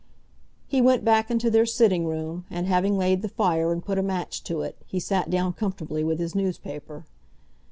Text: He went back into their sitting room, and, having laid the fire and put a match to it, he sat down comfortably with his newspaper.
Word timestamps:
He 0.67 0.81
went 0.81 1.05
back 1.05 1.29
into 1.29 1.51
their 1.51 1.67
sitting 1.67 2.07
room, 2.07 2.45
and, 2.49 2.65
having 2.65 2.97
laid 2.97 3.21
the 3.21 3.29
fire 3.29 3.71
and 3.71 3.85
put 3.85 3.99
a 3.99 4.01
match 4.01 4.43
to 4.45 4.61
it, 4.61 4.75
he 4.87 4.99
sat 4.99 5.29
down 5.29 5.53
comfortably 5.53 6.03
with 6.03 6.17
his 6.17 6.33
newspaper. 6.33 7.05